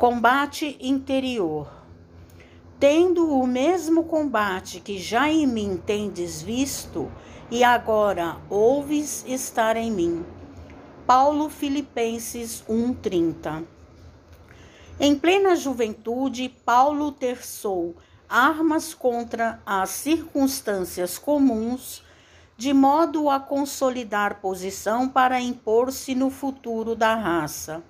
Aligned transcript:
Combate 0.00 0.78
interior. 0.80 1.70
Tendo 2.78 3.38
o 3.38 3.46
mesmo 3.46 4.04
combate 4.04 4.80
que 4.80 4.98
já 4.98 5.28
em 5.28 5.46
mim 5.46 5.76
tendes 5.76 6.40
visto, 6.40 7.12
e 7.50 7.62
agora 7.62 8.38
ouves 8.48 9.26
estar 9.28 9.76
em 9.76 9.90
mim. 9.90 10.24
Paulo 11.06 11.50
Filipenses 11.50 12.64
1:30. 12.66 13.62
Em 14.98 15.14
plena 15.14 15.54
juventude, 15.54 16.48
Paulo 16.64 17.12
terçou 17.12 17.94
armas 18.26 18.94
contra 18.94 19.60
as 19.66 19.90
circunstâncias 19.90 21.18
comuns, 21.18 22.02
de 22.56 22.72
modo 22.72 23.28
a 23.28 23.38
consolidar 23.38 24.40
posição 24.40 25.06
para 25.06 25.42
impor-se 25.42 26.14
no 26.14 26.30
futuro 26.30 26.96
da 26.96 27.14
raça. 27.14 27.82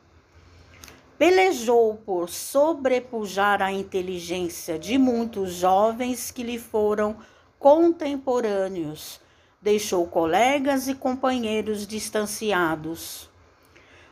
Pelejou 1.20 1.96
por 1.96 2.30
sobrepujar 2.30 3.60
a 3.60 3.70
inteligência 3.70 4.78
de 4.78 4.96
muitos 4.96 5.52
jovens 5.52 6.30
que 6.30 6.42
lhe 6.42 6.58
foram 6.58 7.14
contemporâneos. 7.58 9.20
Deixou 9.60 10.06
colegas 10.06 10.88
e 10.88 10.94
companheiros 10.94 11.86
distanciados. 11.86 13.28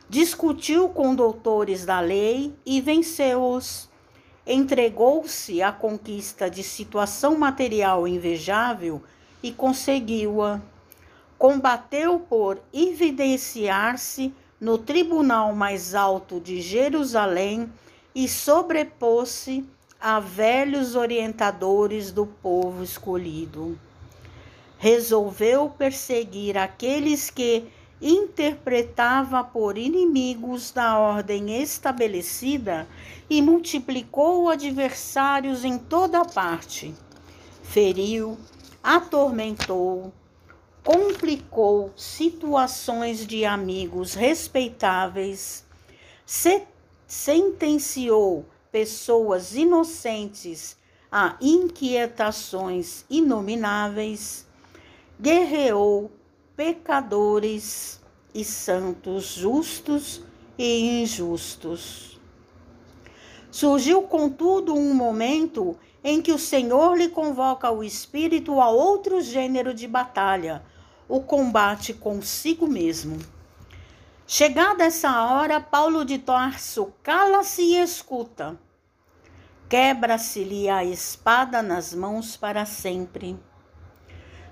Discutiu 0.07 0.87
com 0.89 1.15
doutores 1.15 1.83
da 1.83 1.99
lei 1.99 2.53
e 2.63 2.79
venceu-os. 2.79 3.89
Entregou-se 4.45 5.63
à 5.63 5.71
conquista 5.71 6.47
de 6.47 6.61
situação 6.61 7.35
material 7.35 8.07
invejável 8.07 9.01
e 9.41 9.51
conseguiu-a. 9.51 10.61
Combateu 11.39 12.19
por 12.19 12.61
evidenciar-se 12.71 14.31
no 14.59 14.77
tribunal 14.77 15.55
mais 15.55 15.95
alto 15.95 16.39
de 16.39 16.61
Jerusalém 16.61 17.71
e 18.13 18.27
sobrepôs-se 18.27 19.65
a 19.99 20.19
velhos 20.19 20.95
orientadores 20.95 22.11
do 22.11 22.25
povo 22.25 22.83
escolhido. 22.83 23.77
Resolveu 24.77 25.69
perseguir 25.69 26.57
aqueles 26.57 27.29
que 27.29 27.65
interpretava 28.01 29.43
por 29.43 29.77
inimigos 29.77 30.71
da 30.71 30.97
ordem 30.97 31.61
estabelecida 31.61 32.87
e 33.29 33.41
multiplicou 33.41 34.49
adversários 34.49 35.65
em 35.65 35.77
toda 35.77 36.23
parte. 36.23 36.95
Feriu, 37.61 38.37
atormentou, 38.81 40.13
complicou 40.91 41.93
situações 41.95 43.27
de 43.27 43.45
amigos 43.45 44.15
respeitáveis, 44.15 45.63
se 46.25 46.63
sentenciou 47.05 48.43
pessoas 48.71 49.55
inocentes 49.55 50.75
a 51.11 51.35
inquietações 51.39 53.05
inomináveis, 53.07 54.47
guerreou 55.21 56.09
pecadores 56.55 58.01
e 58.33 58.43
santos 58.43 59.25
justos 59.35 60.23
e 60.57 61.03
injustos. 61.03 62.19
Surgiu, 63.51 64.01
contudo, 64.01 64.73
um 64.73 64.95
momento 64.95 65.77
em 66.03 66.19
que 66.19 66.31
o 66.31 66.39
Senhor 66.39 66.97
lhe 66.97 67.09
convoca 67.09 67.69
o 67.69 67.83
espírito 67.83 68.59
a 68.59 68.71
outro 68.71 69.21
gênero 69.21 69.71
de 69.71 69.87
batalha, 69.87 70.63
o 71.09 71.19
combate 71.19 71.93
consigo 71.93 72.67
mesmo. 72.67 73.17
Chegada 74.27 74.85
essa 74.85 75.23
hora, 75.23 75.59
Paulo 75.59 76.05
de 76.05 76.19
Tarso 76.19 76.93
cala-se 77.01 77.63
e 77.63 77.81
escuta. 77.81 78.59
Quebra-se-lhe 79.67 80.69
a 80.69 80.85
espada 80.85 81.63
nas 81.63 81.95
mãos 81.95 82.37
para 82.37 82.63
sempre. 82.63 83.37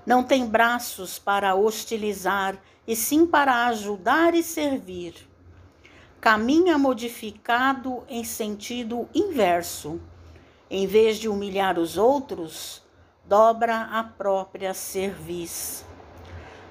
Não 0.04 0.24
tem 0.24 0.44
braços 0.44 1.18
para 1.18 1.54
hostilizar, 1.54 2.58
e 2.86 2.96
sim 2.96 3.26
para 3.26 3.66
ajudar 3.66 4.34
e 4.34 4.42
servir. 4.42 5.14
Caminha 6.20 6.76
modificado 6.76 8.02
em 8.08 8.24
sentido 8.24 9.08
inverso 9.14 10.00
em 10.70 10.86
vez 10.86 11.18
de 11.18 11.28
humilhar 11.28 11.78
os 11.78 11.96
outros, 11.96 12.82
dobra 13.24 13.82
a 13.92 14.02
própria 14.02 14.74
cerviz. 14.74 15.87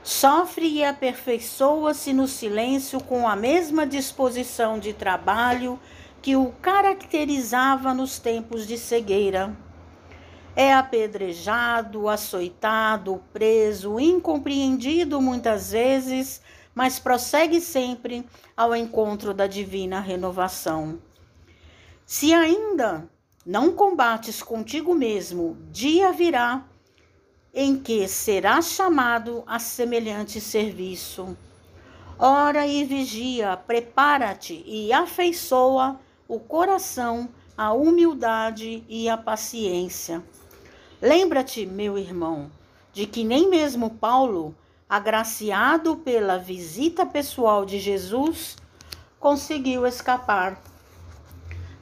Sofre 0.08 0.70
e 0.70 0.86
aperfeiçoa-se 0.86 2.14
no 2.14 2.30
silêncio 2.30 2.98
com 3.04 3.28
a 3.28 3.36
mesma 3.36 3.86
disposição 3.86 4.80
de 4.80 4.94
trabalho 4.94 5.78
que 6.22 6.34
o 6.34 6.54
caracterizava 6.62 7.94
nos 7.94 8.18
tempos 8.18 8.66
de 8.66 8.78
cegueira. 8.78 9.54
É 10.56 10.72
apedrejado, 10.74 12.08
açoitado, 12.08 13.22
preso, 13.34 14.00
incompreendido 14.00 15.20
muitas 15.20 15.72
vezes, 15.74 16.42
mas 16.74 17.00
prossegue 17.00 17.60
sempre 17.60 18.26
ao 18.56 18.74
encontro 18.74 19.34
da 19.34 19.46
divina 19.46 20.00
renovação. 20.00 21.00
Se 22.06 22.34
ainda 22.34 23.10
não 23.46 23.74
combates 23.74 24.42
contigo 24.42 24.96
mesmo, 24.96 25.58
dia 25.70 26.14
virá 26.14 26.64
em 27.60 27.76
que 27.76 28.08
serás 28.08 28.68
chamado 28.68 29.44
a 29.48 29.58
semelhante 29.58 30.40
serviço. 30.40 31.36
Ora 32.20 32.68
e 32.68 32.84
vigia, 32.84 33.58
prepara-te 33.58 34.64
e 34.64 34.94
afeiçoa 34.94 36.00
o 36.28 36.40
coração 36.40 37.28
à 37.58 37.74
humildade 37.74 38.84
e 38.88 39.10
à 39.10 39.18
paciência. 39.18 40.24
Lembra-te, 41.02 41.66
meu 41.66 41.98
irmão, 41.98 42.52
de 42.94 43.08
que 43.08 43.24
nem 43.24 43.50
mesmo 43.50 43.90
Paulo, 43.90 44.56
agraciado 44.88 45.96
pela 45.96 46.38
visita 46.38 47.08
pessoal 47.08 47.66
de 47.66 47.80
Jesus, 47.80 48.56
conseguiu 49.20 49.88
escapar 49.88 50.62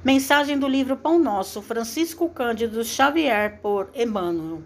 Mensagem 0.05 0.57
do 0.57 0.69
livro 0.69 0.95
Pão 0.95 1.19
Nosso, 1.19 1.61
Francisco 1.61 2.29
Cândido 2.29 2.81
Xavier, 2.81 3.59
por 3.59 3.89
Emmanuel. 3.93 4.61